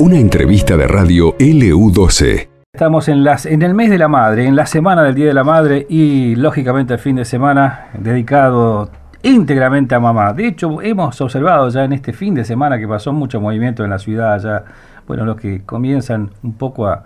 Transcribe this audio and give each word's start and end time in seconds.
Una 0.00 0.16
entrevista 0.16 0.76
de 0.78 0.88
radio 0.88 1.36
LU12. 1.36 2.48
Estamos 2.72 3.08
en, 3.08 3.62
el 3.62 3.74
mes 3.74 3.90
de 3.90 3.98
la 3.98 4.08
madre, 4.08 4.46
en 4.46 4.56
la 4.56 4.64
semana 4.64 5.02
del 5.02 5.14
Día 5.14 5.26
de 5.26 5.34
la 5.34 5.44
Madre 5.44 5.86
y 5.90 6.36
lógicamente 6.36 6.94
el 6.94 6.98
fin 6.98 7.16
de 7.16 7.26
semana 7.26 7.88
dedicado 7.98 8.88
íntegramente 9.22 9.94
a 9.94 10.00
mamá. 10.00 10.32
De 10.32 10.46
hecho, 10.46 10.80
hemos 10.80 11.20
observado 11.20 11.68
ya 11.68 11.84
en 11.84 11.92
este 11.92 12.14
fin 12.14 12.34
de 12.34 12.44
semana 12.46 12.78
que 12.78 12.88
pasó 12.88 13.12
mucho 13.12 13.40
movimiento 13.40 13.84
en 13.84 13.90
la 13.90 13.98
ciudad, 13.98 14.40
ya, 14.40 14.64
bueno, 15.06 15.26
los 15.26 15.36
que 15.36 15.62
comienzan 15.66 16.30
un 16.42 16.54
poco 16.54 16.86
a, 16.86 17.02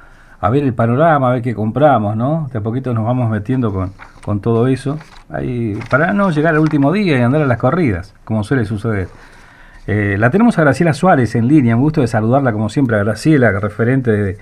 ver 0.51 0.63
el 0.63 0.75
panorama, 0.75 1.31
a 1.31 1.33
ver 1.33 1.43
qué 1.43 1.55
compramos, 1.55 2.17
¿no? 2.17 2.49
De 2.53 2.59
a 2.59 2.63
poquito 2.63 2.95
nos 2.95 3.05
vamos 3.05 3.29
metiendo 3.29 3.73
con, 4.23 4.41
todo 4.41 4.69
eso, 4.69 4.99
para 5.91 6.13
no 6.13 6.31
llegar 6.31 6.55
al 6.55 6.61
último 6.61 6.93
día 6.93 7.19
y 7.19 7.23
andar 7.23 7.43
a 7.43 7.47
las 7.47 7.59
corridas, 7.59 8.15
como 8.25 8.45
suele 8.45 8.65
suceder. 8.67 9.09
Eh, 9.87 10.17
la 10.19 10.31
tenemos 10.31 10.59
a 10.59 10.63
Graciela 10.63 10.95
Suárez 10.95 11.35
en 11.35 11.47
línea, 11.49 11.77
un 11.77 11.83
gusto 11.83 12.01
de 12.01 12.07
saludarla 12.07 12.53
como 12.53 12.69
siempre 12.69 12.97
a 12.97 13.05
Graciela, 13.05 13.51
referente 13.61 14.11
de, 14.11 14.37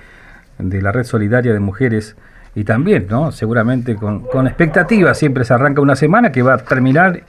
de 0.58 0.82
la 0.82 0.92
Red 0.92 1.04
Solidaria 1.04 1.52
de 1.52 1.58
Mujeres 1.60 2.16
y 2.54 2.64
también, 2.64 3.06
¿no? 3.10 3.32
Seguramente 3.32 3.96
con, 3.96 4.20
con 4.20 4.46
expectativa 4.46 5.14
siempre 5.14 5.44
se 5.44 5.52
arranca 5.54 5.80
una 5.80 5.96
semana 5.96 6.30
que 6.30 6.42
va 6.42 6.54
a 6.54 6.58
terminar 6.58 7.20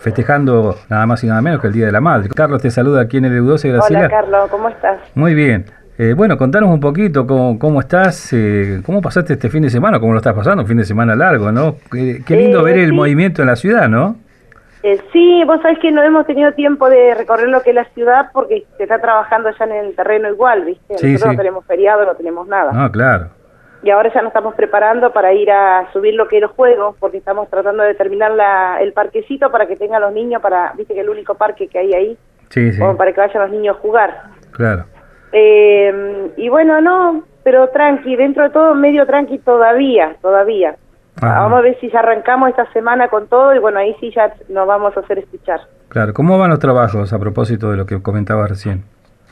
festejando 0.00 0.76
nada 0.88 1.06
más 1.06 1.22
y 1.24 1.26
nada 1.26 1.40
menos 1.40 1.60
que 1.60 1.68
el 1.68 1.72
Día 1.72 1.86
de 1.86 1.92
la 1.92 2.00
Madre. 2.00 2.28
Carlos 2.34 2.62
te 2.62 2.70
saluda 2.70 3.02
aquí 3.02 3.16
en 3.18 3.26
el 3.26 3.40
EU12, 3.42 3.72
Graciela. 3.72 4.00
Hola 4.00 4.10
Carlos, 4.10 4.50
¿cómo 4.50 4.68
estás? 4.68 4.98
Muy 5.14 5.34
bien. 5.34 5.64
Eh, 5.98 6.12
bueno, 6.14 6.36
contanos 6.36 6.68
un 6.68 6.80
poquito 6.80 7.26
cómo, 7.26 7.58
cómo 7.58 7.80
estás, 7.80 8.30
eh, 8.32 8.82
cómo 8.84 9.00
pasaste 9.00 9.32
este 9.32 9.48
fin 9.48 9.62
de 9.62 9.70
semana, 9.70 9.98
cómo 9.98 10.12
lo 10.12 10.18
estás 10.18 10.34
pasando, 10.34 10.62
un 10.62 10.68
fin 10.68 10.76
de 10.76 10.84
semana 10.84 11.14
largo, 11.16 11.50
¿no? 11.52 11.76
Qué, 11.90 12.22
qué 12.26 12.36
lindo 12.36 12.60
Eh, 12.60 12.64
ver 12.64 12.78
el 12.80 12.90
sí. 12.90 12.94
movimiento 12.94 13.40
en 13.40 13.48
la 13.48 13.56
ciudad, 13.56 13.88
¿no? 13.88 14.16
Eh, 14.88 15.00
sí, 15.12 15.42
vos 15.44 15.60
sabés 15.62 15.80
que 15.80 15.90
no 15.90 16.00
hemos 16.00 16.26
tenido 16.26 16.52
tiempo 16.52 16.88
de 16.88 17.12
recorrer 17.16 17.48
lo 17.48 17.60
que 17.62 17.70
es 17.70 17.74
la 17.76 17.86
ciudad 17.86 18.30
porque 18.32 18.64
se 18.76 18.84
está 18.84 19.00
trabajando 19.00 19.50
ya 19.50 19.64
en 19.64 19.72
el 19.72 19.96
terreno 19.96 20.28
igual, 20.28 20.64
¿viste? 20.64 20.96
Sí, 20.98 21.12
Nosotros 21.14 21.30
sí. 21.32 21.36
no 21.36 21.42
tenemos 21.42 21.64
feriado, 21.66 22.04
no 22.06 22.14
tenemos 22.14 22.46
nada. 22.46 22.70
No, 22.72 22.92
claro. 22.92 23.30
Y 23.82 23.90
ahora 23.90 24.12
ya 24.14 24.22
nos 24.22 24.30
estamos 24.30 24.54
preparando 24.54 25.12
para 25.12 25.32
ir 25.32 25.50
a 25.50 25.88
subir 25.92 26.14
lo 26.14 26.28
que 26.28 26.36
es 26.36 26.42
los 26.42 26.52
juegos 26.52 26.94
porque 27.00 27.16
estamos 27.18 27.50
tratando 27.50 27.82
de 27.82 27.94
terminar 27.94 28.30
la, 28.30 28.78
el 28.80 28.92
parquecito 28.92 29.50
para 29.50 29.66
que 29.66 29.74
tengan 29.74 30.02
los 30.02 30.12
niños, 30.12 30.40
para, 30.40 30.72
viste 30.76 30.94
que 30.94 31.00
el 31.00 31.10
único 31.10 31.34
parque 31.34 31.66
que 31.66 31.78
hay 31.80 31.92
ahí, 31.92 32.18
Sí, 32.50 32.72
sí, 32.72 32.78
como 32.78 32.96
para 32.96 33.12
que 33.12 33.20
vayan 33.20 33.42
los 33.42 33.50
niños 33.50 33.76
a 33.76 33.80
jugar. 33.80 34.22
claro. 34.52 34.84
Eh, 35.32 36.30
y 36.36 36.48
bueno, 36.48 36.80
no, 36.80 37.24
pero 37.42 37.68
tranqui, 37.70 38.14
dentro 38.16 38.44
de 38.44 38.50
todo 38.50 38.74
medio 38.74 39.04
tranqui 39.04 39.38
todavía, 39.38 40.14
todavía. 40.22 40.76
Ajá. 41.20 41.40
Vamos 41.40 41.58
a 41.58 41.62
ver 41.62 41.78
si 41.80 41.90
ya 41.90 42.00
arrancamos 42.00 42.50
esta 42.50 42.70
semana 42.72 43.08
con 43.08 43.26
todo 43.28 43.54
y 43.54 43.58
bueno, 43.58 43.78
ahí 43.78 43.94
sí 44.00 44.12
ya 44.14 44.34
nos 44.48 44.66
vamos 44.66 44.96
a 44.96 45.00
hacer 45.00 45.18
escuchar. 45.18 45.60
Claro, 45.88 46.12
¿cómo 46.12 46.38
van 46.38 46.50
los 46.50 46.58
trabajos 46.58 47.12
a 47.12 47.18
propósito 47.18 47.70
de 47.70 47.76
lo 47.76 47.86
que 47.86 48.02
comentabas 48.02 48.50
recién? 48.50 48.84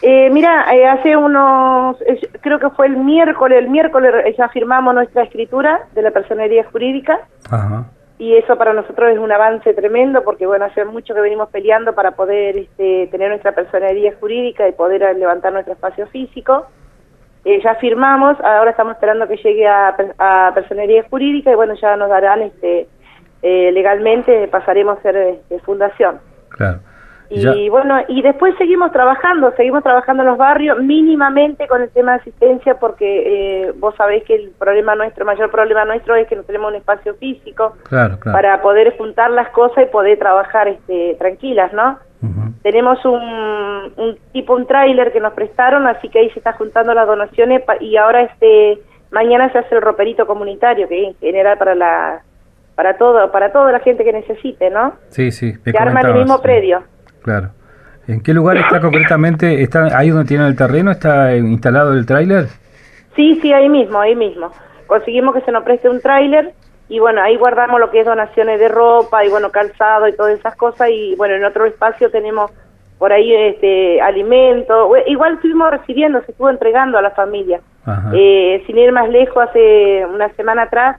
Eh, 0.02 0.28
mira, 0.30 0.74
eh, 0.74 0.86
hace 0.86 1.16
unos, 1.16 2.00
eh, 2.02 2.20
creo 2.40 2.58
que 2.58 2.70
fue 2.70 2.86
el 2.86 2.96
miércoles, 2.96 3.58
el 3.58 3.70
miércoles 3.70 4.12
eh, 4.24 4.34
ya 4.36 4.48
firmamos 4.48 4.94
nuestra 4.94 5.22
escritura 5.22 5.86
de 5.94 6.02
la 6.02 6.10
personería 6.10 6.64
jurídica 6.70 7.20
Ajá, 7.48 7.84
y 8.18 8.34
eso 8.36 8.56
para 8.56 8.72
nosotros 8.72 9.12
es 9.12 9.18
un 9.18 9.32
avance 9.32 9.72
tremendo 9.74 10.22
porque 10.22 10.46
bueno, 10.46 10.64
hace 10.66 10.84
mucho 10.84 11.14
que 11.14 11.20
venimos 11.20 11.48
peleando 11.50 11.94
para 11.94 12.12
poder 12.12 12.56
este, 12.56 13.08
tener 13.08 13.28
nuestra 13.28 13.52
personería 13.52 14.14
jurídica 14.20 14.68
y 14.68 14.72
poder 14.72 15.16
levantar 15.16 15.52
nuestro 15.52 15.74
espacio 15.74 16.06
físico. 16.08 16.66
Eh, 17.44 17.60
ya 17.62 17.74
firmamos, 17.76 18.40
ahora 18.40 18.70
estamos 18.70 18.94
esperando 18.94 19.28
que 19.28 19.36
llegue 19.36 19.66
a, 19.66 19.94
a 20.18 20.52
personería 20.54 21.04
jurídica 21.10 21.50
y 21.52 21.54
bueno, 21.54 21.74
ya 21.74 21.94
nos 21.96 22.08
darán 22.08 22.40
este, 22.42 22.86
eh, 23.42 23.70
legalmente, 23.72 24.48
pasaremos 24.48 24.98
a 24.98 25.02
ser 25.02 25.16
este, 25.16 25.58
fundación. 25.60 26.20
claro. 26.50 26.78
Y 27.30 27.40
Ya- 27.40 27.54
bueno, 27.70 28.00
y 28.06 28.20
después 28.20 28.54
seguimos 28.58 28.92
trabajando, 28.92 29.50
seguimos 29.56 29.82
trabajando 29.82 30.22
en 30.22 30.28
los 30.28 30.38
barrios 30.38 30.78
mínimamente 30.82 31.66
con 31.66 31.80
el 31.82 31.88
tema 31.90 32.12
de 32.12 32.18
asistencia 32.18 32.74
porque 32.78 33.62
eh, 33.66 33.72
vos 33.76 33.94
sabés 33.96 34.24
que 34.24 34.34
el 34.34 34.50
problema 34.58 34.94
nuestro, 34.94 35.22
el 35.22 35.26
mayor 35.26 35.50
problema 35.50 35.86
nuestro 35.86 36.14
es 36.16 36.28
que 36.28 36.36
no 36.36 36.42
tenemos 36.44 36.68
un 36.70 36.76
espacio 36.76 37.14
físico 37.14 37.76
Claro, 37.88 38.18
claro. 38.20 38.36
para 38.36 38.60
poder 38.62 38.96
juntar 38.98 39.30
las 39.30 39.48
cosas 39.50 39.84
y 39.84 39.90
poder 39.90 40.18
trabajar 40.18 40.68
este, 40.68 41.16
tranquilas, 41.18 41.72
¿no? 41.72 41.98
Tenemos 42.62 43.04
un, 43.04 43.20
un 43.96 44.16
tipo, 44.32 44.54
un 44.54 44.66
tráiler 44.66 45.12
que 45.12 45.20
nos 45.20 45.32
prestaron, 45.34 45.86
así 45.86 46.08
que 46.08 46.18
ahí 46.20 46.30
se 46.30 46.38
está 46.38 46.52
juntando 46.54 46.94
las 46.94 47.06
donaciones 47.06 47.62
pa- 47.62 47.76
y 47.80 47.96
ahora 47.96 48.22
este 48.22 48.78
mañana 49.10 49.50
se 49.52 49.58
hace 49.58 49.74
el 49.74 49.82
roperito 49.82 50.26
comunitario 50.26 50.88
que 50.88 51.04
en 51.08 51.14
general 51.16 51.56
para 51.58 51.74
la 51.74 52.22
para 52.74 52.96
todo 52.96 53.30
para 53.30 53.52
toda 53.52 53.70
la 53.72 53.80
gente 53.80 54.02
que 54.04 54.12
necesite, 54.12 54.70
¿no? 54.70 54.94
Sí, 55.08 55.30
sí. 55.30 55.52
me 55.64 55.72
Se 55.72 55.78
arma 55.78 56.00
en 56.00 56.06
el 56.08 56.14
mismo 56.14 56.36
sí. 56.36 56.42
predio. 56.42 56.82
Claro. 57.22 57.50
¿En 58.08 58.22
qué 58.22 58.34
lugar 58.34 58.56
está 58.58 58.80
concretamente? 58.80 59.62
¿Está 59.62 59.96
ahí 59.96 60.10
donde 60.10 60.26
tienen 60.28 60.46
el 60.46 60.56
terreno? 60.56 60.90
¿Está 60.90 61.34
instalado 61.36 61.92
el 61.94 62.04
tráiler? 62.04 62.46
Sí, 63.16 63.38
sí, 63.40 63.52
ahí 63.52 63.68
mismo, 63.68 63.98
ahí 64.00 64.14
mismo. 64.14 64.50
Conseguimos 64.86 65.34
que 65.34 65.40
se 65.42 65.52
nos 65.52 65.64
preste 65.64 65.88
un 65.88 66.00
tráiler 66.00 66.52
y 66.88 66.98
bueno, 66.98 67.22
ahí 67.22 67.36
guardamos 67.36 67.80
lo 67.80 67.90
que 67.90 68.00
es 68.00 68.06
donaciones 68.06 68.60
de 68.60 68.68
ropa 68.68 69.24
y 69.24 69.30
bueno, 69.30 69.50
calzado 69.50 70.06
y 70.06 70.12
todas 70.12 70.38
esas 70.38 70.54
cosas 70.56 70.90
y 70.90 71.14
bueno, 71.16 71.34
en 71.34 71.44
otro 71.44 71.64
espacio 71.64 72.10
tenemos 72.10 72.50
por 72.98 73.12
ahí 73.12 73.34
este 73.34 74.00
alimento. 74.00 74.90
Igual 75.06 75.34
estuvimos 75.34 75.70
recibiendo, 75.70 76.22
se 76.22 76.32
estuvo 76.32 76.50
entregando 76.50 76.98
a 76.98 77.02
la 77.02 77.10
familia. 77.12 77.60
Eh, 78.14 78.62
sin 78.66 78.78
ir 78.78 78.92
más 78.92 79.08
lejos, 79.08 79.36
hace 79.36 80.06
una 80.06 80.28
semana 80.34 80.62
atrás, 80.62 80.98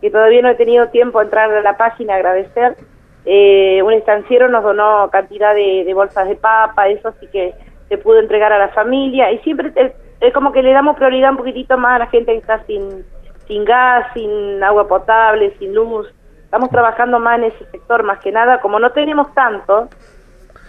que 0.00 0.10
todavía 0.10 0.42
no 0.42 0.48
he 0.48 0.54
tenido 0.54 0.88
tiempo 0.88 1.18
de 1.18 1.24
entrar 1.26 1.50
a 1.50 1.62
la 1.62 1.76
página 1.76 2.14
a 2.14 2.16
agradecer, 2.16 2.76
eh, 3.24 3.82
un 3.82 3.92
estanciero 3.92 4.48
nos 4.48 4.62
donó 4.62 5.10
cantidad 5.10 5.54
de, 5.54 5.84
de 5.84 5.94
bolsas 5.94 6.28
de 6.28 6.36
papa, 6.36 6.88
eso 6.88 7.08
así 7.08 7.26
que 7.28 7.52
se 7.88 7.98
pudo 7.98 8.18
entregar 8.18 8.52
a 8.52 8.58
la 8.58 8.68
familia 8.68 9.30
y 9.30 9.38
siempre 9.40 9.72
es, 9.74 9.92
es 10.20 10.32
como 10.32 10.52
que 10.52 10.62
le 10.62 10.72
damos 10.72 10.96
prioridad 10.96 11.32
un 11.32 11.36
poquitito 11.36 11.76
más 11.76 11.96
a 11.96 11.98
la 11.98 12.06
gente 12.06 12.32
que 12.32 12.38
está 12.38 12.64
sin, 12.64 13.04
sin 13.50 13.64
gas, 13.64 14.06
sin 14.14 14.62
agua 14.62 14.86
potable, 14.86 15.52
sin 15.58 15.74
luz. 15.74 16.06
Estamos 16.44 16.70
trabajando 16.70 17.18
más 17.18 17.38
en 17.38 17.44
ese 17.46 17.64
sector 17.72 18.04
más 18.04 18.20
que 18.20 18.30
nada, 18.30 18.60
como 18.60 18.78
no 18.78 18.90
tenemos 18.92 19.34
tanto, 19.34 19.88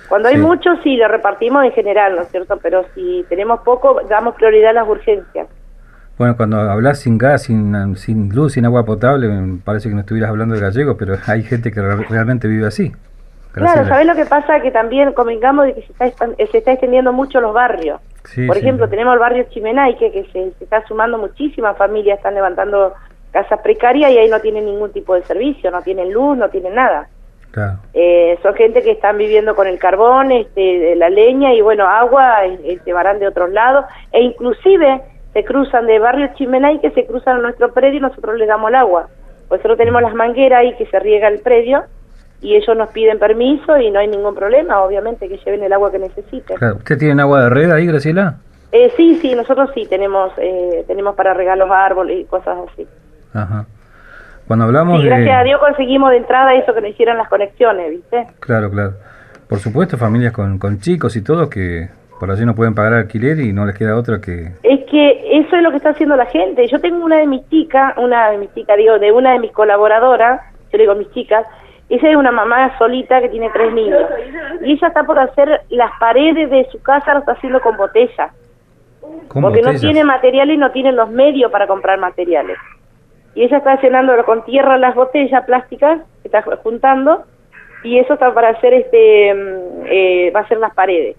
cuando 0.09 0.29
hay 0.29 0.35
Sí. 0.37 0.41
mucho 0.41 0.71
sí 0.83 0.97
lo 0.97 1.07
repartimos 1.07 1.63
en 1.63 1.73
general, 1.73 2.15
¿no 2.15 2.23
es 2.23 2.29
cierto? 2.29 2.57
Pero 2.57 2.83
si 2.95 3.23
tenemos 3.29 3.59
poco, 3.61 4.01
damos 4.09 4.33
prioridad 4.33 4.71
a 4.71 4.73
las 4.73 4.87
urgencias. 4.87 5.47
Bueno, 6.17 6.35
cuando 6.35 6.59
hablas 6.59 6.99
sin 7.01 7.19
gas, 7.19 7.43
sin, 7.43 7.95
sin 7.97 8.29
luz, 8.33 8.53
sin 8.53 8.65
agua 8.65 8.83
potable, 8.83 9.27
me 9.27 9.59
parece 9.63 9.89
que 9.89 9.93
no 9.95 10.01
estuvieras 10.01 10.31
hablando 10.31 10.55
de 10.55 10.61
gallego, 10.61 10.97
pero 10.97 11.13
hay 11.27 11.43
gente 11.43 11.71
que 11.71 11.81
re- 11.81 12.05
realmente 12.09 12.47
vive 12.47 12.65
así. 12.65 12.91
Claro. 13.53 13.85
¿sabés 13.87 14.07
lo 14.07 14.15
que 14.15 14.25
pasa? 14.25 14.59
Que 14.61 14.71
también 14.71 15.13
convengamos 15.13 15.65
de 15.65 15.75
que 15.75 15.81
se 15.81 15.91
está, 16.07 16.27
se 16.35 16.57
está 16.57 16.71
extendiendo 16.71 17.13
mucho 17.13 17.39
los 17.41 17.53
barrios. 17.53 17.99
Sí, 18.25 18.45
Por 18.45 18.55
sí. 18.55 18.61
ejemplo, 18.61 18.87
tenemos 18.89 19.13
el 19.13 19.19
barrio 19.19 19.45
Chimenaique, 19.49 20.11
que 20.11 20.23
se, 20.25 20.51
se 20.51 20.63
está 20.63 20.85
sumando 20.87 21.17
muchísimas 21.17 21.77
familias, 21.77 22.17
están 22.17 22.35
levantando 22.35 22.93
casas 23.31 23.59
precarias 23.61 24.11
y 24.11 24.17
ahí 24.17 24.29
no 24.29 24.39
tienen 24.39 24.65
ningún 24.65 24.91
tipo 24.91 25.15
de 25.15 25.23
servicio, 25.23 25.71
no 25.71 25.81
tienen 25.81 26.11
luz, 26.11 26.37
no 26.37 26.49
tienen 26.49 26.75
nada. 26.75 27.07
Claro. 27.51 27.79
Eh, 27.93 28.37
son 28.41 28.55
gente 28.55 28.81
que 28.81 28.91
están 28.91 29.17
viviendo 29.17 29.55
con 29.55 29.67
el 29.67 29.77
carbón, 29.77 30.31
este, 30.31 30.95
la 30.95 31.09
leña 31.09 31.53
y 31.53 31.61
bueno, 31.61 31.85
agua 31.85 32.45
eh, 32.45 32.59
eh, 32.63 32.79
llevarán 32.85 33.19
de 33.19 33.27
otros 33.27 33.51
lados 33.51 33.85
e 34.11 34.21
inclusive 34.21 35.01
se 35.33 35.43
cruzan 35.43 35.85
de 35.85 35.99
barrio 35.99 36.29
Chimenaique, 36.35 36.91
se 36.91 37.05
cruzan 37.05 37.37
a 37.37 37.41
nuestro 37.41 37.73
predio 37.73 37.97
y 37.97 38.01
nosotros 38.01 38.37
les 38.37 38.47
damos 38.47 38.69
el 38.69 38.75
agua. 38.75 39.07
Pues 39.49 39.59
nosotros 39.59 39.77
tenemos 39.77 40.01
las 40.01 40.13
mangueras 40.13 40.59
ahí 40.59 40.75
que 40.77 40.85
se 40.85 40.99
riega 40.99 41.27
el 41.27 41.39
predio 41.39 41.83
y 42.41 42.55
ellos 42.55 42.75
nos 42.75 42.89
piden 42.89 43.19
permiso 43.19 43.77
y 43.77 43.91
no 43.91 43.99
hay 43.99 44.07
ningún 44.07 44.35
problema, 44.35 44.81
obviamente, 44.83 45.29
que 45.29 45.37
lleven 45.37 45.63
el 45.63 45.73
agua 45.73 45.91
que 45.91 45.99
necesiten. 45.99 46.57
claro. 46.57 46.77
¿Usted 46.77 46.97
tiene 46.97 47.21
agua 47.21 47.43
de 47.43 47.49
red 47.49 47.71
ahí, 47.71 47.85
Graciela? 47.85 48.37
Eh, 48.71 48.91
sí, 48.95 49.15
sí, 49.21 49.35
nosotros 49.35 49.69
sí 49.73 49.85
tenemos 49.87 50.31
eh, 50.37 50.83
tenemos 50.87 51.15
para 51.15 51.33
regar 51.33 51.57
los 51.57 51.69
árboles 51.69 52.21
y 52.21 52.25
cosas 52.25 52.57
así. 52.71 52.87
Ajá. 53.33 53.65
Cuando 54.47 54.65
hablamos 54.65 55.01
de... 55.01 55.09
gracias 55.09 55.39
a 55.39 55.43
Dios 55.43 55.59
conseguimos 55.59 56.11
de 56.11 56.17
entrada 56.17 56.53
eso 56.55 56.73
que 56.73 56.81
nos 56.81 56.91
hicieran 56.91 57.17
las 57.17 57.29
conexiones, 57.29 57.89
¿viste? 57.89 58.27
Claro, 58.39 58.71
claro. 58.71 58.93
Por 59.47 59.59
supuesto, 59.59 59.97
familias 59.97 60.33
con, 60.33 60.57
con 60.57 60.79
chicos 60.79 61.15
y 61.17 61.23
todo 61.23 61.49
que 61.49 61.89
por 62.21 62.31
allí 62.31 62.45
no 62.45 62.55
pueden 62.55 62.75
pagar 62.75 62.93
alquiler 62.93 63.39
y 63.39 63.51
no 63.51 63.65
les 63.65 63.75
queda 63.75 63.97
otra 63.97 64.21
que... 64.21 64.53
Es 64.63 64.85
que 64.89 65.39
eso 65.39 65.55
es 65.55 65.63
lo 65.63 65.71
que 65.71 65.77
está 65.77 65.89
haciendo 65.89 66.15
la 66.15 66.27
gente. 66.27 66.67
Yo 66.67 66.79
tengo 66.79 67.03
una 67.03 67.17
de 67.17 67.25
mis 67.27 67.49
chicas, 67.49 67.95
una 67.97 68.29
de 68.29 68.37
mis 68.37 68.53
chicas, 68.53 68.77
digo, 68.77 68.99
de 68.99 69.11
una 69.11 69.33
de 69.33 69.39
mis 69.39 69.51
colaboradoras, 69.51 70.39
yo 70.71 70.77
le 70.77 70.83
digo 70.83 70.95
mis 70.95 71.11
chicas, 71.13 71.45
ella 71.95 72.11
es 72.11 72.15
una 72.15 72.31
mamá 72.31 72.77
solita 72.77 73.19
que 73.21 73.29
tiene 73.29 73.49
tres 73.49 73.73
niños. 73.73 74.01
Y 74.61 74.73
ella 74.73 74.87
está 74.87 75.03
por 75.03 75.19
hacer 75.19 75.61
las 75.69 75.91
paredes 75.99 76.49
de 76.49 76.67
su 76.71 76.81
casa, 76.81 77.13
lo 77.13 77.19
está 77.19 77.33
haciendo 77.33 77.59
con 77.61 77.75
botella. 77.75 78.31
¿Cómo 79.27 79.47
porque 79.47 79.61
no 79.61 79.67
botellas? 79.67 79.81
tiene 79.81 80.03
materiales 80.03 80.55
y 80.55 80.57
no 80.57 80.71
tienen 80.71 80.95
los 80.95 81.09
medios 81.09 81.51
para 81.51 81.67
comprar 81.67 81.99
materiales. 81.99 82.57
Y 83.35 83.43
ella 83.43 83.57
está 83.57 83.79
llenando 83.81 84.23
con 84.25 84.43
tierra 84.45 84.77
las 84.77 84.95
botellas 84.95 85.43
plásticas 85.45 86.01
que 86.21 86.27
está 86.27 86.41
juntando 86.63 87.23
y 87.83 87.97
eso 87.97 88.13
está 88.13 88.33
para 88.33 88.49
hacer 88.49 88.73
este 88.73 89.33
mm, 89.33 89.85
eh, 89.85 90.31
va 90.35 90.41
a 90.41 90.47
ser 90.47 90.59
las 90.59 90.73
paredes. 90.73 91.15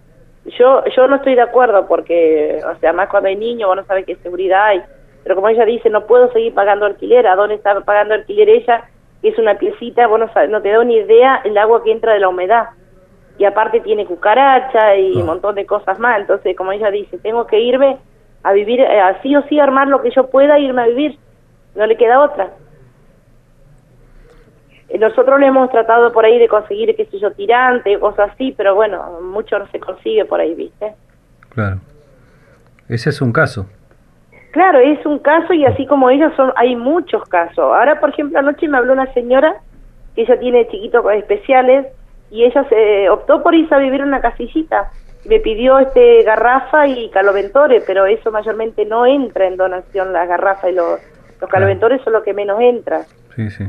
Yo 0.59 0.85
yo 0.97 1.07
no 1.07 1.17
estoy 1.17 1.35
de 1.35 1.43
acuerdo 1.43 1.87
porque 1.87 2.61
o 2.65 2.79
sea, 2.79 2.93
más 2.93 3.09
cuando 3.09 3.29
hay 3.29 3.37
niños 3.37 3.69
vos 3.69 3.77
no 3.77 3.85
sabés 3.85 4.05
qué 4.07 4.17
seguridad 4.17 4.67
hay, 4.67 4.83
pero 5.23 5.35
como 5.35 5.49
ella 5.49 5.65
dice, 5.65 5.89
no 5.89 6.07
puedo 6.07 6.33
seguir 6.33 6.53
pagando 6.55 6.87
alquiler, 6.87 7.27
¿a 7.27 7.37
dónde 7.37 7.55
está 7.55 7.79
pagando 7.81 8.15
alquiler 8.15 8.49
ella? 8.49 8.85
Que 9.23 9.29
es 9.29 9.39
una 9.39 9.57
piecita, 9.57 10.07
vos 10.07 10.21
no, 10.21 10.29
no 10.49 10.61
te 10.61 10.71
da 10.71 10.85
ni 10.85 10.97
idea 10.97 11.41
el 11.45 11.57
agua 11.57 11.83
que 11.83 11.93
entra 11.93 12.13
de 12.13 12.21
la 12.21 12.29
humedad. 12.29 12.71
y 13.39 13.45
aparte 13.45 13.81
tiene 13.81 14.05
cucaracha 14.05 14.97
y 14.97 15.17
un 15.17 15.27
montón 15.27 15.55
de 15.55 15.65
cosas 15.65 15.99
más. 15.99 16.21
Entonces, 16.21 16.57
como 16.57 16.73
ella 16.73 16.91
dice, 16.91 17.19
tengo 17.19 17.47
que 17.47 17.61
irme 17.61 17.99
a 18.43 18.53
vivir, 18.53 18.81
eh, 18.81 19.01
así 19.01 19.35
o 19.35 19.43
sí 19.49 19.59
armar 19.59 19.89
lo 19.89 20.03
que 20.03 20.11
yo 20.11 20.29
pueda, 20.29 20.59
irme 20.59 20.83
a 20.83 20.87
vivir. 20.87 21.19
No 21.75 21.87
le 21.87 21.97
queda 21.97 22.21
otra. 22.21 22.51
Eh, 24.89 24.99
nosotros 24.99 25.41
le 25.41 25.47
hemos 25.47 25.71
tratado 25.71 26.13
por 26.13 26.25
ahí 26.25 26.39
de 26.39 26.49
conseguir, 26.49 26.95
qué 26.95 27.07
sé 27.07 27.19
yo, 27.19 27.31
tirante, 27.33 27.99
cosas 27.99 28.31
así, 28.33 28.53
pero 28.57 28.75
bueno, 28.75 29.21
mucho 29.23 29.59
no 29.59 29.67
se 29.69 29.81
consigue 29.81 30.25
por 30.25 30.41
ahí, 30.41 30.55
¿viste? 30.55 30.95
Claro. 31.49 31.79
Ese 32.89 33.09
es 33.09 33.23
un 33.23 33.33
caso. 33.33 33.67
Claro, 34.53 34.79
es 34.81 35.05
un 35.07 35.19
caso 35.19 35.55
y 35.55 35.65
así 35.65 35.87
como 35.87 36.11
ellos 36.11 36.33
son, 36.37 36.53
hay 36.57 36.77
muchos 36.77 37.25
casos. 37.25 37.59
Ahora, 37.59 37.99
por 38.01 38.11
ejemplo, 38.11 38.39
anoche 38.39 38.69
me 38.69 38.77
habló 38.77 38.93
una 38.93 39.13
señora 39.15 39.57
que 40.15 40.23
ella 40.23 40.39
tiene 40.39 40.69
chiquitos 40.69 41.05
especiales 41.15 41.87
y 42.31 42.45
ella 42.45 42.65
se 42.69 43.09
optó 43.09 43.43
por 43.43 43.55
irse 43.55 43.75
a 43.75 43.79
vivir 43.79 44.03
en 44.03 44.09
una 44.09 44.21
casillita. 44.21 44.91
Me 45.25 45.41
pidió 45.41 45.79
este 45.79 46.23
garrafa 46.23 46.87
y 46.87 47.09
caloventores, 47.09 47.83
pero 47.87 48.05
eso 48.05 48.31
mayormente 48.31 48.85
no 48.85 49.07
entra 49.07 49.47
en 49.47 49.57
donación, 49.57 50.13
las 50.13 50.29
garrafas 50.29 50.71
y 50.71 50.75
los, 50.75 51.01
los 51.41 51.49
caloventores 51.49 52.03
son 52.03 52.13
lo 52.13 52.23
que 52.23 52.35
menos 52.35 52.61
entra. 52.61 53.07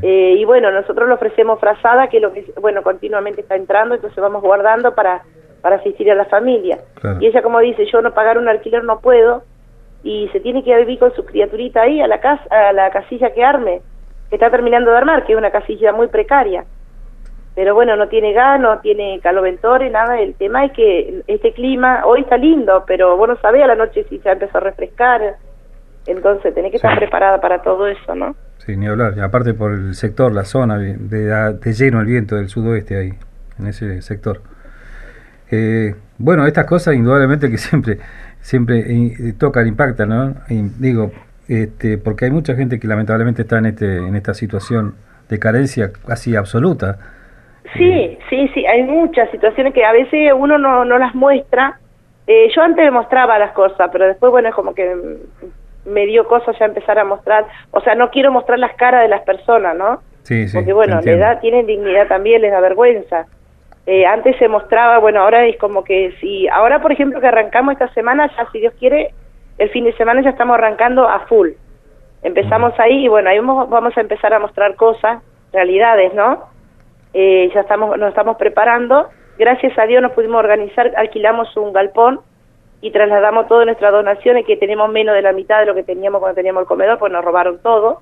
Eh, 0.02 0.34
y 0.36 0.44
bueno, 0.44 0.70
nosotros 0.70 1.08
le 1.08 1.14
ofrecemos 1.14 1.58
frazada, 1.60 2.08
que 2.08 2.20
lo 2.20 2.30
que, 2.32 2.44
bueno, 2.60 2.82
continuamente 2.82 3.40
está 3.40 3.56
entrando, 3.56 3.94
entonces 3.94 4.20
vamos 4.20 4.42
guardando 4.42 4.94
para, 4.94 5.22
para 5.62 5.76
asistir 5.76 6.10
a 6.10 6.14
la 6.14 6.26
familia. 6.26 6.80
Y 7.20 7.26
ella 7.26 7.40
como 7.40 7.60
dice, 7.60 7.86
yo 7.90 8.02
no 8.02 8.12
pagar 8.12 8.36
un 8.36 8.48
alquiler 8.48 8.84
no 8.84 9.00
puedo, 9.00 9.44
y 10.04 10.28
se 10.28 10.40
tiene 10.40 10.62
que 10.62 10.76
vivir 10.76 10.98
con 10.98 11.12
su 11.14 11.24
criaturita 11.24 11.80
ahí 11.80 12.00
a 12.00 12.06
la 12.06 12.20
casa, 12.20 12.44
a 12.50 12.72
la 12.74 12.90
casilla 12.90 13.32
que 13.32 13.42
arme, 13.42 13.80
que 14.28 14.36
está 14.36 14.50
terminando 14.50 14.90
de 14.90 14.98
armar, 14.98 15.24
que 15.24 15.32
es 15.32 15.38
una 15.38 15.50
casilla 15.50 15.92
muy 15.92 16.08
precaria. 16.08 16.64
Pero 17.54 17.74
bueno, 17.74 17.96
no 17.96 18.08
tiene 18.08 18.32
gas, 18.32 18.60
no 18.60 18.78
tiene 18.80 19.18
caloventores, 19.22 19.90
nada. 19.90 20.20
El 20.20 20.34
tema 20.34 20.66
es 20.66 20.72
que 20.72 21.22
este 21.26 21.52
clima, 21.52 22.02
hoy 22.04 22.20
está 22.20 22.36
lindo, 22.36 22.84
pero 22.86 23.16
vos 23.16 23.28
no 23.28 23.36
sabés 23.40 23.62
a 23.62 23.66
la 23.66 23.76
noche 23.76 24.04
si 24.10 24.18
se 24.18 24.30
empezó 24.30 24.58
a 24.58 24.60
refrescar. 24.60 25.36
Entonces 26.06 26.54
tenés 26.54 26.70
que 26.70 26.76
estar 26.76 26.98
preparada 26.98 27.40
para 27.40 27.62
todo 27.62 27.86
eso, 27.86 28.14
¿no? 28.14 28.36
Sí, 28.58 28.76
ni 28.76 28.86
hablar. 28.86 29.14
Y 29.16 29.20
aparte 29.20 29.54
por 29.54 29.72
el 29.72 29.94
sector, 29.94 30.32
la 30.32 30.44
zona, 30.44 30.76
de, 30.78 30.96
de, 30.96 31.72
lleno 31.72 32.00
el 32.00 32.06
viento 32.06 32.36
del 32.36 32.48
sudoeste 32.48 32.98
ahí, 32.98 33.14
en 33.58 33.66
ese 33.68 34.02
sector. 34.02 34.42
Eh, 35.50 35.94
bueno, 36.18 36.46
estas 36.46 36.66
cosas 36.66 36.94
indudablemente 36.94 37.50
que 37.50 37.56
siempre 37.58 37.98
siempre 38.44 38.80
eh, 38.80 39.32
tocan, 39.38 39.66
impactan, 39.66 40.08
¿no? 40.10 40.34
digo, 40.78 41.12
este, 41.48 41.96
porque 41.96 42.26
hay 42.26 42.30
mucha 42.30 42.54
gente 42.54 42.78
que 42.78 42.86
lamentablemente 42.86 43.42
está 43.42 43.58
en 43.58 43.66
este 43.66 43.96
en 43.96 44.14
esta 44.16 44.34
situación 44.34 44.94
de 45.30 45.38
carencia 45.38 45.90
casi 46.06 46.36
absoluta. 46.36 46.98
Sí, 47.74 47.90
eh, 47.90 48.18
sí, 48.28 48.50
sí, 48.52 48.66
hay 48.66 48.82
muchas 48.82 49.30
situaciones 49.30 49.72
que 49.72 49.84
a 49.84 49.92
veces 49.92 50.32
uno 50.36 50.58
no, 50.58 50.84
no 50.84 50.98
las 50.98 51.14
muestra. 51.14 51.80
Eh, 52.26 52.48
yo 52.54 52.62
antes 52.62 52.92
mostraba 52.92 53.38
las 53.38 53.52
cosas, 53.52 53.88
pero 53.90 54.06
después, 54.06 54.30
bueno, 54.30 54.50
es 54.50 54.54
como 54.54 54.74
que 54.74 54.94
me 55.86 56.06
dio 56.06 56.26
cosas 56.26 56.54
ya 56.58 56.66
empezar 56.66 56.98
a 56.98 57.04
mostrar. 57.04 57.46
O 57.70 57.80
sea, 57.80 57.94
no 57.94 58.10
quiero 58.10 58.30
mostrar 58.30 58.58
las 58.58 58.74
caras 58.76 59.02
de 59.02 59.08
las 59.08 59.22
personas, 59.22 59.74
¿no? 59.74 60.02
Sí, 60.22 60.48
sí. 60.48 60.56
Porque, 60.56 60.72
bueno, 60.74 61.00
le 61.00 61.16
da, 61.16 61.40
tienen 61.40 61.66
dignidad 61.66 62.08
también, 62.08 62.42
les 62.42 62.52
da 62.52 62.60
vergüenza. 62.60 63.26
Eh, 63.86 64.06
antes 64.06 64.36
se 64.38 64.48
mostraba, 64.48 64.98
bueno, 64.98 65.20
ahora 65.20 65.44
es 65.44 65.58
como 65.58 65.84
que 65.84 66.14
si, 66.20 66.48
ahora 66.48 66.80
por 66.80 66.92
ejemplo 66.92 67.20
que 67.20 67.26
arrancamos 67.26 67.72
esta 67.72 67.92
semana, 67.92 68.30
ya 68.34 68.48
si 68.50 68.60
Dios 68.60 68.72
quiere, 68.78 69.12
el 69.58 69.68
fin 69.70 69.84
de 69.84 69.92
semana 69.96 70.22
ya 70.22 70.30
estamos 70.30 70.54
arrancando 70.54 71.06
a 71.06 71.20
full. 71.26 71.50
Empezamos 72.22 72.72
ahí 72.78 73.04
y 73.04 73.08
bueno, 73.08 73.28
ahí 73.28 73.38
vamos 73.38 73.96
a 73.96 74.00
empezar 74.00 74.32
a 74.32 74.38
mostrar 74.38 74.74
cosas, 74.76 75.22
realidades, 75.52 76.14
¿no? 76.14 76.44
Eh, 77.12 77.50
ya 77.54 77.60
estamos, 77.60 77.98
nos 77.98 78.08
estamos 78.08 78.38
preparando. 78.38 79.10
Gracias 79.38 79.78
a 79.78 79.86
Dios 79.86 80.00
nos 80.00 80.12
pudimos 80.12 80.38
organizar, 80.38 80.92
alquilamos 80.96 81.54
un 81.56 81.72
galpón 81.72 82.20
y 82.80 82.90
trasladamos 82.90 83.46
todas 83.48 83.66
nuestras 83.66 83.92
donaciones, 83.92 84.46
que 84.46 84.56
tenemos 84.56 84.90
menos 84.90 85.14
de 85.14 85.22
la 85.22 85.32
mitad 85.32 85.60
de 85.60 85.66
lo 85.66 85.74
que 85.74 85.82
teníamos 85.82 86.20
cuando 86.20 86.36
teníamos 86.36 86.62
el 86.62 86.66
comedor, 86.66 86.98
pues 86.98 87.12
nos 87.12 87.24
robaron 87.24 87.58
todo. 87.58 88.00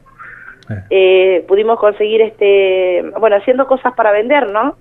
Eh. 0.90 1.44
pudimos 1.49 1.79
conseguir, 1.79 2.23
este 2.23 3.02
bueno, 3.19 3.37
haciendo 3.37 3.67
cosas 3.67 3.93
para 3.94 4.12
vender, 4.12 4.50
¿no? 4.50 4.76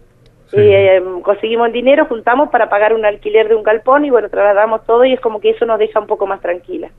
Eh, 0.54 1.02
conseguimos 1.24 1.68
el 1.68 1.74
dinero, 1.74 2.06
juntamos 2.06 2.50
para 2.50 2.70
pagar 2.70 2.94
un 2.94 3.06
alquiler 3.06 3.48
de 3.48 3.56
un 3.56 3.64
galpón 3.64 4.06
y 4.06 4.10
bueno, 4.10 4.30
trasladamos 4.30 4.86
todo 4.86 5.06
y 5.06 5.14
es 5.14 5.20
como 5.20 5.40
que 5.40 5.52
eso 5.52 5.66
nos 5.66 5.80
deja 5.80 6.00
un 6.00 6.08
poco 6.08 6.28
más 6.28 6.42
tranquila. 6.42 6.90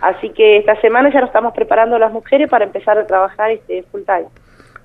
Así 0.00 0.30
que 0.30 0.58
esta 0.58 0.80
semana 0.80 1.12
ya 1.12 1.20
nos 1.20 1.28
estamos 1.28 1.54
preparando 1.54 1.98
las 1.98 2.12
mujeres 2.12 2.50
para 2.50 2.64
empezar 2.64 2.98
a 2.98 3.06
trabajar 3.06 3.52
este 3.52 3.84
full 3.84 4.02
time. 4.02 4.26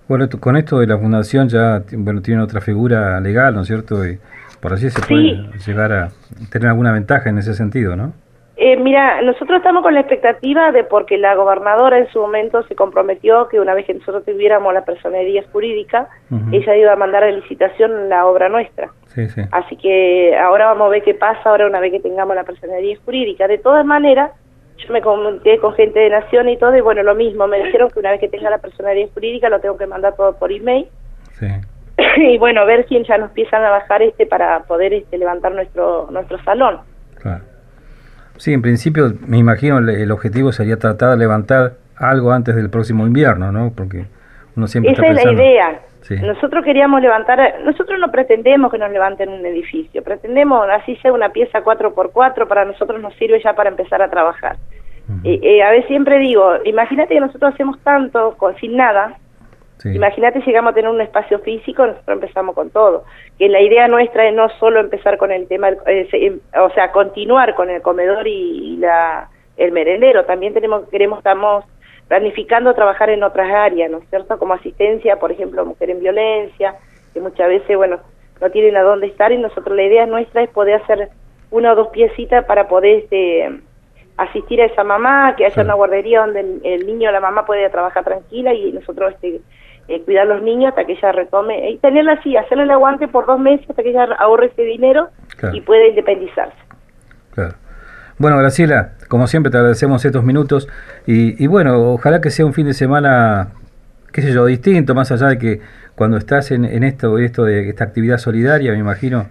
Bueno, 0.07 0.27
con 0.39 0.55
esto 0.55 0.79
de 0.79 0.87
la 0.87 0.97
fundación 0.97 1.49
ya 1.49 1.81
bueno 1.91 2.21
tiene 2.21 2.41
otra 2.41 2.61
figura 2.61 3.19
legal, 3.19 3.55
¿no 3.55 3.61
es 3.61 3.67
cierto? 3.67 4.05
Y 4.05 4.19
por 4.61 4.73
así 4.73 4.89
se 4.89 5.01
puede 5.01 5.49
llegar 5.65 5.91
a 5.91 6.09
tener 6.51 6.69
alguna 6.69 6.91
ventaja 6.91 7.29
en 7.29 7.39
ese 7.39 7.53
sentido, 7.53 7.95
¿no? 7.95 8.13
Eh, 8.59 8.75
mira, 8.75 9.21
nosotros 9.21 9.57
estamos 9.57 9.83
con 9.83 9.93
la 9.93 9.99
expectativa 9.99 10.71
de 10.71 10.83
porque 10.83 11.19
la 11.19 11.35
gobernadora 11.35 11.99
en 11.99 12.07
su 12.07 12.19
momento 12.19 12.63
se 12.63 12.73
comprometió 12.73 13.47
que 13.49 13.59
una 13.59 13.75
vez 13.75 13.85
que 13.85 13.93
nosotros 13.93 14.25
tuviéramos 14.25 14.73
la 14.73 14.83
personería 14.83 15.43
jurídica, 15.51 16.09
ella 16.51 16.75
iba 16.75 16.93
a 16.93 16.95
mandar 16.95 17.23
a 17.23 17.29
licitación 17.29 18.09
la 18.09 18.25
obra 18.25 18.49
nuestra. 18.49 18.89
Así 19.51 19.75
que 19.75 20.35
ahora 20.35 20.65
vamos 20.65 20.87
a 20.87 20.89
ver 20.89 21.03
qué 21.03 21.13
pasa 21.13 21.39
ahora 21.45 21.67
una 21.67 21.79
vez 21.79 21.91
que 21.91 21.99
tengamos 21.99 22.35
la 22.35 22.45
personería 22.45 22.97
jurídica. 23.05 23.47
De 23.47 23.59
todas 23.59 23.85
maneras, 23.85 24.31
yo 24.77 24.91
me 24.91 25.03
comuniqué 25.03 25.59
con 25.59 25.73
gente 25.75 25.99
de 25.99 26.09
Nación 26.09 26.49
y 26.49 26.57
todo, 26.57 26.75
y 26.75 26.81
bueno, 26.81 27.03
lo 27.03 27.13
mismo, 27.13 27.45
me 27.47 27.63
dijeron 27.63 27.91
que 27.91 27.99
una 27.99 28.09
vez 28.09 28.19
que 28.19 28.27
tenga 28.27 28.49
la 28.49 28.57
personería 28.57 29.07
jurídica 29.13 29.49
lo 29.49 29.59
tengo 29.59 29.77
que 29.77 29.85
mandar 29.85 30.15
todo 30.15 30.35
por 30.35 30.51
email. 30.51 30.87
y 32.17 32.39
bueno, 32.39 32.65
ver 32.65 32.87
quién 32.87 33.03
ya 33.03 33.19
nos 33.19 33.29
empiezan 33.29 33.63
a 33.63 33.69
bajar 33.69 34.01
este 34.01 34.25
para 34.25 34.63
poder 34.63 34.93
este, 34.93 35.19
levantar 35.19 35.51
nuestro 35.51 36.07
nuestro 36.09 36.41
salón. 36.43 36.79
Claro. 37.21 37.43
Sí, 38.37 38.53
en 38.53 38.61
principio 38.61 39.13
me 39.25 39.37
imagino 39.37 39.79
el, 39.79 40.11
objetivo 40.11 40.51
sería 40.51 40.77
tratar 40.77 41.11
de 41.11 41.17
levantar 41.17 41.73
algo 41.95 42.31
antes 42.31 42.55
del 42.55 42.69
próximo 42.69 43.05
invierno, 43.05 43.51
¿no? 43.51 43.71
Porque 43.75 44.05
uno 44.55 44.67
siempre 44.67 44.93
Esa 44.93 45.07
es 45.07 45.25
la 45.25 45.31
idea. 45.31 45.81
Nosotros 46.21 46.63
queríamos 46.63 47.01
levantar, 47.01 47.55
nosotros 47.65 47.99
no 47.99 48.11
pretendemos 48.11 48.71
que 48.71 48.77
nos 48.77 48.91
levanten 48.91 49.29
un 49.29 49.45
edificio, 49.45 50.01
pretendemos 50.03 50.65
así 50.69 50.95
sea 50.97 51.11
una 51.11 51.29
pieza 51.29 51.61
4x4, 51.61 52.47
para 52.47 52.63
nosotros 52.63 53.01
nos 53.01 53.13
sirve 53.15 53.41
ya 53.43 53.53
para 53.53 53.69
empezar 53.69 54.01
a 54.01 54.09
trabajar. 54.09 54.55
Eh, 55.23 55.39
eh, 55.41 55.63
a 55.63 55.71
ver, 55.71 55.85
siempre 55.87 56.19
digo, 56.19 56.55
imagínate 56.65 57.13
que 57.13 57.19
nosotros 57.19 57.53
hacemos 57.53 57.79
tanto 57.81 58.35
con, 58.37 58.55
sin 58.57 58.75
nada, 58.75 59.17
Imagínate 59.85 60.41
si 60.41 60.47
llegamos 60.47 60.71
a 60.71 60.75
tener 60.75 60.89
un 60.89 61.01
espacio 61.01 61.39
físico, 61.39 61.85
nosotros 61.85 62.15
empezamos 62.15 62.55
con 62.55 62.71
todo. 62.71 63.03
Que 63.37 63.47
la 63.47 63.61
idea 63.61 63.87
nuestra 63.87 64.27
es 64.27 64.33
no 64.33 64.49
solo 64.59 64.79
empezar 64.79 65.17
con 65.17 65.31
el 65.31 65.47
tema, 65.47 65.69
eh, 65.85 66.39
o 66.59 66.69
sea, 66.71 66.91
continuar 66.91 67.53
con 67.53 67.69
el 67.69 67.81
comedor 67.81 68.27
y, 68.27 68.77
la, 68.77 69.29
el 69.55 69.71
merendero, 69.71 70.25
también 70.25 70.53
tenemos 70.53 70.87
queremos 70.89 71.19
estamos 71.19 71.65
planificando 72.07 72.73
trabajar 72.73 73.09
en 73.09 73.23
otras 73.23 73.51
áreas, 73.51 73.91
¿no 73.91 73.99
es 73.99 74.09
cierto? 74.09 74.39
Como 74.39 74.53
asistencia, 74.53 75.19
por 75.19 75.31
ejemplo, 75.31 75.65
mujer 75.65 75.91
en 75.91 75.99
violencia, 75.99 76.75
que 77.13 77.19
muchas 77.19 77.47
veces, 77.47 77.75
bueno, 77.75 77.99
no 78.41 78.49
tienen 78.49 78.77
a 78.77 78.83
dónde 78.83 79.07
estar 79.07 79.31
y 79.31 79.37
nosotros 79.37 79.75
la 79.75 79.83
idea 79.83 80.05
nuestra 80.05 80.41
es 80.41 80.49
poder 80.49 80.81
hacer 80.81 81.09
una 81.51 81.73
o 81.73 81.75
dos 81.75 81.89
piecitas 81.89 82.45
para 82.45 82.67
poder 82.67 83.03
este, 83.03 83.59
asistir 84.15 84.61
a 84.61 84.65
esa 84.65 84.83
mamá, 84.83 85.35
que 85.35 85.45
haya 85.45 85.63
una 85.63 85.73
guardería 85.73 86.21
donde 86.21 86.39
el, 86.39 86.61
el, 86.63 86.87
niño 86.87 87.09
o 87.09 87.11
la 87.11 87.19
mamá 87.19 87.45
puede 87.45 87.69
trabajar 87.69 88.03
tranquila 88.03 88.53
y 88.53 88.71
nosotros 88.71 89.13
este, 89.13 89.41
eh, 89.87 90.01
cuidar 90.03 90.23
a 90.29 90.35
los 90.35 90.43
niños 90.43 90.69
hasta 90.69 90.85
que 90.85 90.93
ella 90.93 91.11
retome, 91.11 91.69
y 91.71 91.77
tenerla 91.77 92.13
así, 92.13 92.35
hacerle 92.35 92.63
el 92.63 92.71
aguante 92.71 93.07
por 93.07 93.25
dos 93.25 93.39
meses 93.39 93.69
hasta 93.69 93.83
que 93.83 93.89
ella 93.89 94.05
ahorre 94.19 94.47
ese 94.47 94.63
dinero 94.63 95.09
y 95.53 95.61
pueda 95.61 95.87
independizarse. 95.87 96.57
Claro. 97.33 97.55
Bueno, 98.17 98.37
Graciela, 98.37 98.93
como 99.07 99.27
siempre 99.27 99.51
te 99.51 99.57
agradecemos 99.57 100.03
estos 100.03 100.23
minutos 100.23 100.67
y, 101.05 101.41
y 101.41 101.47
bueno, 101.47 101.91
ojalá 101.91 102.19
que 102.19 102.31
sea 102.31 102.45
un 102.45 102.53
fin 102.53 102.65
de 102.65 102.73
semana, 102.73 103.49
qué 104.11 104.21
sé 104.21 104.33
yo, 104.33 104.45
distinto, 104.45 104.95
más 104.95 105.11
allá 105.11 105.27
de 105.27 105.37
que 105.37 105.61
cuando 105.95 106.17
estás 106.17 106.51
en, 106.51 106.65
en 106.65 106.83
esto, 106.83 107.19
esto 107.19 107.43
de 107.43 107.69
esta 107.69 107.83
actividad 107.83 108.17
solidaria, 108.17 108.71
me 108.71 108.79
imagino, 108.79 109.27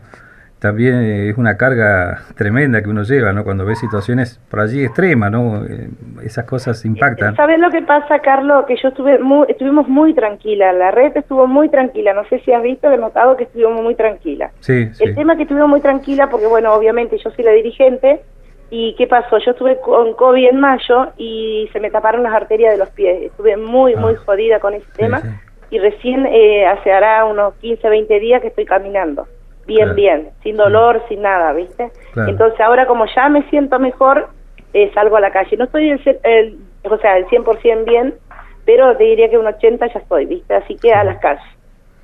también 0.66 1.28
es 1.30 1.38
una 1.38 1.56
carga 1.56 2.22
tremenda 2.36 2.82
que 2.82 2.88
uno 2.88 3.04
lleva, 3.04 3.32
¿no? 3.32 3.44
Cuando 3.44 3.64
ve 3.64 3.76
situaciones 3.76 4.40
por 4.50 4.58
allí 4.58 4.84
extremas, 4.84 5.30
¿no? 5.30 5.64
Eh, 5.64 5.88
esas 6.24 6.44
cosas 6.44 6.84
impactan. 6.84 7.36
¿Sabes 7.36 7.60
lo 7.60 7.70
que 7.70 7.82
pasa, 7.82 8.18
Carlos? 8.18 8.64
Que 8.66 8.74
yo 8.82 8.88
estuve 8.88 9.20
muy, 9.20 9.46
estuvimos 9.48 9.86
muy 9.86 10.12
tranquila, 10.12 10.72
la 10.72 10.90
red 10.90 11.16
estuvo 11.16 11.46
muy 11.46 11.68
tranquila, 11.68 12.14
no 12.14 12.24
sé 12.24 12.40
si 12.40 12.52
has 12.52 12.64
visto, 12.64 12.90
he 12.90 12.98
notado 12.98 13.36
que 13.36 13.44
estuvimos 13.44 13.80
muy 13.80 13.94
tranquila. 13.94 14.50
Sí, 14.58 14.90
El 14.98 15.14
tema 15.14 15.34
es 15.34 15.36
que 15.36 15.42
estuvimos 15.44 15.68
muy 15.68 15.80
tranquila 15.80 16.28
porque, 16.28 16.46
bueno, 16.48 16.74
obviamente 16.74 17.16
yo 17.16 17.30
soy 17.30 17.44
la 17.44 17.52
dirigente 17.52 18.22
y 18.68 18.96
¿qué 18.98 19.06
pasó? 19.06 19.38
Yo 19.38 19.52
estuve 19.52 19.78
con 19.80 20.14
COVID 20.14 20.48
en 20.48 20.58
mayo 20.58 21.12
y 21.16 21.70
se 21.72 21.78
me 21.78 21.92
taparon 21.92 22.24
las 22.24 22.34
arterias 22.34 22.72
de 22.72 22.78
los 22.78 22.88
pies, 22.90 23.22
estuve 23.22 23.56
muy, 23.56 23.94
muy 23.94 24.14
ah. 24.14 24.22
jodida 24.26 24.58
con 24.58 24.74
ese 24.74 24.90
tema 24.96 25.22
y 25.70 25.78
recién 25.78 26.26
eh, 26.26 26.66
hace 26.66 26.90
hará 26.90 27.24
unos 27.24 27.54
15, 27.54 27.88
20 27.88 28.18
días 28.18 28.40
que 28.40 28.48
estoy 28.48 28.64
caminando 28.64 29.28
bien, 29.66 29.94
bien, 29.94 30.30
sin 30.42 30.56
dolor, 30.56 31.02
sin 31.08 31.22
nada, 31.22 31.52
¿viste? 31.52 31.90
Entonces 32.16 32.60
ahora 32.60 32.86
como 32.86 33.04
ya 33.14 33.28
me 33.28 33.42
siento 33.50 33.78
mejor, 33.78 34.28
eh, 34.72 34.90
salgo 34.94 35.16
a 35.16 35.20
la 35.20 35.30
calle. 35.30 35.56
No 35.56 35.64
estoy, 35.64 35.90
el, 35.90 36.58
o 36.84 36.98
sea, 36.98 37.16
el 37.16 37.26
100% 37.26 37.84
bien, 37.84 38.14
pero 38.64 38.96
te 38.96 39.04
diría 39.04 39.30
que 39.30 39.38
un 39.38 39.46
80 39.46 39.86
ya 39.86 40.00
estoy, 40.00 40.26
¿viste? 40.26 40.54
Así 40.54 40.76
que 40.76 40.92
a 40.92 41.04
las 41.04 41.18
calles. 41.18 41.42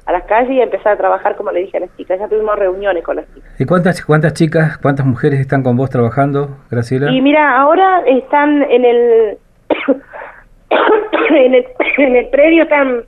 a 0.07 0.13
las 0.13 0.25
calles 0.25 0.51
y 0.51 0.61
a 0.61 0.65
empezar 0.65 0.95
a 0.95 0.97
trabajar, 0.97 1.37
como 1.37 1.53
le 1.53 1.61
dije 1.61 1.77
a 1.77 1.81
las 1.81 1.97
chicas. 1.97 2.19
Ya 2.19 2.29
tuvimos 2.29 2.59
reuniones 2.59 3.05
con 3.05 3.17
las 3.17 3.27
chicas. 3.35 3.61
¿Y 3.61 3.65
cuántas, 3.65 4.05
cuántas 4.05 4.35
chicas, 4.35 4.79
cuántas 4.79 5.07
mujeres 5.07 5.41
están 5.41 5.63
con 5.63 5.77
vos 5.77 5.91
trabajando, 5.91 6.57
Graciela? 6.71 7.11
Y 7.11 7.21
mira, 7.21 7.57
ahora 7.57 8.03
están 8.07 8.63
en 8.63 8.85
el, 8.85 9.39
en 11.31 11.55
el, 11.55 11.67
en 11.99 12.17
el 12.17 12.29
predio, 12.31 12.65
están 12.65 13.05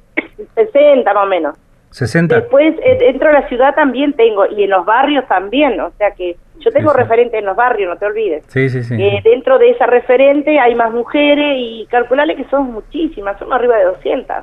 60 0.55 1.15
más 1.15 1.25
o 1.25 1.27
menos. 1.27 1.57
60. 1.95 2.35
Después, 2.41 2.75
eh, 2.83 2.97
dentro 2.99 3.29
de 3.29 3.35
la 3.35 3.49
ciudad 3.49 3.75
también 3.75 4.13
tengo, 4.15 4.47
y 4.47 4.65
en 4.65 4.71
los 4.71 4.85
barrios 4.85 5.27
también, 5.29 5.79
o 5.81 5.91
sea 5.97 6.11
que 6.11 6.37
yo 6.59 6.71
tengo 6.73 6.91
Sí, 6.91 6.97
sí. 6.97 7.03
referentes 7.03 7.39
en 7.39 7.45
los 7.47 7.55
barrios, 7.57 7.89
no 7.89 7.97
te 7.97 8.07
olvides. 8.07 8.45
Sí, 8.49 8.69
sí, 8.69 8.83
sí. 8.83 8.95
Eh, 9.01 9.21
dentro 9.23 9.59
de 9.59 9.71
esa 9.71 9.87
referente 9.87 10.59
hay 10.59 10.75
más 10.75 10.91
mujeres 10.93 11.55
y 11.57 11.87
calcularle 11.89 12.35
que 12.35 12.45
son 12.47 12.73
muchísimas, 12.73 13.39
son 13.39 13.53
arriba 13.53 13.77
de 13.77 13.85
200. 13.85 14.37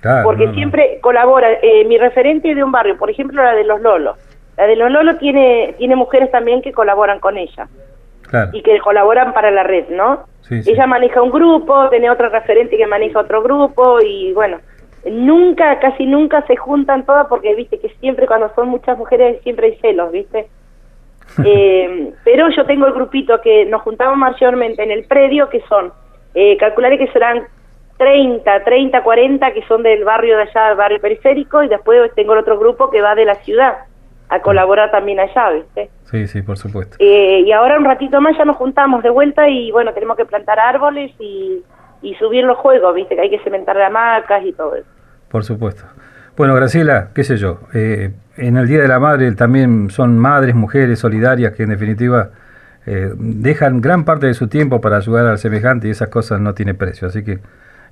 Claro, 0.00 0.24
porque 0.24 0.44
no, 0.46 0.50
no. 0.50 0.54
siempre 0.56 0.98
colabora. 1.00 1.52
eh, 1.62 1.84
mi 1.84 1.98
referente 1.98 2.52
de 2.54 2.64
un 2.64 2.72
barrio, 2.72 2.96
por 2.98 3.10
ejemplo, 3.10 3.42
la 3.42 3.54
de 3.54 3.64
los 3.64 3.80
Lolos. 3.80 4.16
La 4.56 4.66
de 4.66 4.74
los 4.76 4.90
Lolos 4.90 5.18
tiene, 5.18 5.74
tiene 5.78 5.94
mujeres 5.94 6.30
también 6.32 6.62
que 6.62 6.72
colaboran 6.72 7.20
con 7.20 7.38
ella 7.38 7.68
Claro. 8.22 8.50
y 8.52 8.62
que 8.62 8.78
colaboran 8.80 9.32
para 9.34 9.50
la 9.50 9.62
red, 9.62 9.88
¿no? 9.90 10.24
Sí, 10.42 10.62
sí. 10.62 10.70
Ella 10.72 10.86
maneja 10.86 11.22
un 11.22 11.30
grupo, 11.30 11.88
tiene 11.90 12.10
otra 12.10 12.28
referente 12.28 12.76
que 12.76 12.86
maneja 12.86 13.20
otro 13.20 13.42
grupo 13.42 14.00
y 14.00 14.32
bueno, 14.32 14.58
nunca, 15.04 15.78
casi 15.78 16.06
nunca 16.06 16.44
se 16.46 16.56
juntan 16.56 17.04
todas 17.06 17.26
porque 17.28 17.54
viste 17.54 17.78
que 17.78 17.88
siempre 18.00 18.26
cuando 18.26 18.52
son 18.54 18.68
muchas 18.68 18.98
mujeres 18.98 19.40
siempre 19.42 19.68
hay 19.68 19.76
celos, 19.76 20.12
¿viste? 20.12 20.48
Eh, 21.44 22.12
pero 22.24 22.48
yo 22.50 22.66
tengo 22.66 22.86
el 22.86 22.92
grupito 22.92 23.40
que 23.40 23.64
nos 23.64 23.82
juntamos 23.82 24.18
mayormente 24.18 24.82
en 24.82 24.90
el 24.90 25.04
predio 25.04 25.48
que 25.48 25.60
son, 25.68 25.92
eh, 26.34 26.56
calcularé 26.56 26.98
que 26.98 27.06
serán 27.12 27.44
30, 27.98 28.64
30, 28.64 29.00
40 29.00 29.52
que 29.52 29.62
son 29.68 29.84
del 29.84 30.02
barrio 30.02 30.36
de 30.38 30.42
allá, 30.42 30.68
del 30.70 30.76
barrio 30.76 31.00
periférico 31.00 31.62
y 31.62 31.68
después 31.68 32.12
tengo 32.16 32.32
el 32.32 32.40
otro 32.40 32.58
grupo 32.58 32.90
que 32.90 33.00
va 33.00 33.14
de 33.14 33.26
la 33.26 33.36
ciudad 33.36 33.84
a 34.28 34.40
colaborar 34.40 34.90
también 34.90 35.20
allá, 35.20 35.50
¿viste? 35.50 35.90
Sí, 36.04 36.26
sí, 36.26 36.42
por 36.42 36.56
supuesto. 36.56 36.96
Eh, 36.98 37.44
y 37.46 37.52
ahora 37.52 37.78
un 37.78 37.84
ratito 37.84 38.20
más 38.20 38.36
ya 38.36 38.44
nos 38.44 38.56
juntamos 38.56 39.02
de 39.02 39.10
vuelta 39.10 39.48
y 39.48 39.70
bueno, 39.70 39.92
tenemos 39.92 40.16
que 40.16 40.24
plantar 40.24 40.58
árboles 40.58 41.12
y, 41.20 41.62
y 42.02 42.14
subir 42.14 42.44
los 42.44 42.56
juegos, 42.58 42.94
viste, 42.94 43.14
que 43.14 43.20
hay 43.22 43.30
que 43.30 43.40
cementar 43.40 43.80
hamacas 43.80 44.44
y 44.44 44.52
todo 44.52 44.76
eso. 44.76 44.88
Por 45.28 45.44
supuesto. 45.44 45.84
Bueno, 46.36 46.54
Graciela, 46.54 47.08
qué 47.14 47.24
sé 47.24 47.36
yo, 47.36 47.60
eh, 47.74 48.12
en 48.36 48.56
el 48.56 48.66
Día 48.66 48.80
de 48.80 48.88
la 48.88 48.98
Madre 48.98 49.32
también 49.32 49.90
son 49.90 50.18
madres, 50.18 50.54
mujeres 50.54 50.98
solidarias 50.98 51.52
que 51.52 51.64
en 51.64 51.70
definitiva 51.70 52.30
eh, 52.86 53.12
dejan 53.16 53.80
gran 53.80 54.04
parte 54.04 54.26
de 54.26 54.34
su 54.34 54.48
tiempo 54.48 54.80
para 54.80 54.96
ayudar 54.96 55.26
al 55.26 55.38
semejante 55.38 55.88
y 55.88 55.90
esas 55.90 56.08
cosas 56.08 56.40
no 56.40 56.54
tiene 56.54 56.72
precio. 56.74 57.08
Así 57.08 57.22
que 57.22 57.40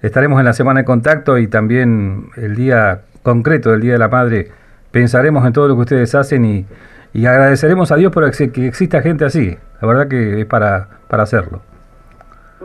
estaremos 0.00 0.38
en 0.38 0.46
la 0.46 0.54
semana 0.54 0.80
de 0.80 0.86
contacto 0.86 1.36
y 1.38 1.48
también 1.48 2.30
el 2.36 2.56
día 2.56 3.02
concreto 3.22 3.70
del 3.70 3.82
Día 3.82 3.92
de 3.92 3.98
la 3.98 4.08
Madre 4.08 4.48
pensaremos 4.90 5.46
en 5.46 5.52
todo 5.52 5.68
lo 5.68 5.74
que 5.74 5.80
ustedes 5.82 6.14
hacen 6.14 6.44
y, 6.44 6.66
y 7.12 7.26
agradeceremos 7.26 7.92
a 7.92 7.96
Dios 7.96 8.12
por 8.12 8.30
que 8.30 8.66
exista 8.66 9.02
gente 9.02 9.24
así. 9.24 9.58
La 9.82 9.88
verdad 9.88 10.08
que 10.08 10.40
es 10.40 10.46
para, 10.46 10.88
para 11.08 11.24
hacerlo. 11.24 11.60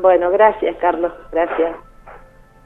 Bueno, 0.04 0.30
gracias 0.32 0.76
Carlos, 0.82 1.14
gracias. 1.32 1.78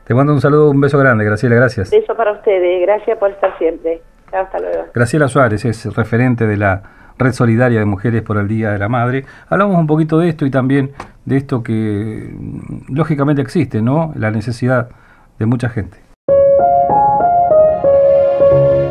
Te 0.06 0.16
mando 0.16 0.34
un 0.34 0.42
saludo, 0.42 0.72
un 0.72 0.82
beso 0.82 0.98
grande, 0.98 1.24
Graciela, 1.24 1.56
gracias. 1.56 1.92
Beso 1.92 2.16
para 2.16 2.32
ustedes, 2.32 2.82
gracias 2.82 3.16
por 3.20 3.30
estar 3.30 3.56
siempre. 3.60 4.02
Chao, 4.32 4.42
hasta 4.42 4.60
luego. 4.60 4.86
Graciela 4.92 5.28
Suárez 5.28 5.64
es 5.64 5.96
referente 5.96 6.48
de 6.48 6.58
la 6.58 6.82
Red 7.20 7.34
Solidaria 7.34 7.78
de 7.78 7.86
Mujeres 7.86 8.24
por 8.24 8.38
el 8.38 8.48
Día 8.48 8.72
de 8.72 8.80
la 8.80 8.90
Madre. 8.90 9.24
Hablamos 9.50 9.78
un 9.78 9.86
poquito 9.86 10.18
de 10.18 10.30
esto 10.30 10.48
y 10.48 10.50
también 10.50 10.94
de 11.26 11.38
esto 11.38 11.62
que 11.62 12.32
mm, 12.34 12.96
lógicamente 12.96 13.44
existe, 13.44 13.84
¿no? 13.84 14.14
La 14.16 14.32
necesidad 14.32 14.90
de 15.38 15.46
mucha 15.46 15.70
gente. 15.70 16.00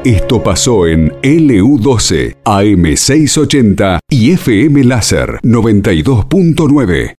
Esto 0.05 0.41
pasó 0.41 0.87
en 0.87 1.11
LU12, 1.23 2.37
AM680 2.45 3.99
y 4.09 4.31
FM 4.35 4.85
Láser 4.85 5.41
92.9. 5.43 7.15